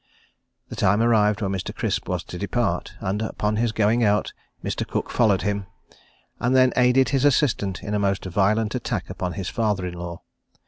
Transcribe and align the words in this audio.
The 0.69 0.75
time 0.75 0.99
arrived 0.99 1.43
when 1.43 1.51
Mr. 1.51 1.75
Crisp 1.75 2.09
was 2.09 2.23
to 2.23 2.39
depart, 2.39 2.95
and 3.01 3.21
upon 3.21 3.57
his 3.57 3.71
going 3.71 4.03
out, 4.03 4.33
Mr. 4.63 4.83
Cooke 4.87 5.11
followed 5.11 5.43
him, 5.43 5.67
and 6.39 6.55
then 6.55 6.73
aided 6.75 7.09
his 7.09 7.23
assistant 7.23 7.83
in 7.83 7.93
a 7.93 7.99
most 7.99 8.25
violent 8.25 8.73
attack 8.73 9.11
upon 9.11 9.33
his 9.33 9.49
father 9.49 9.85
in 9.85 9.93
law. 9.93 10.23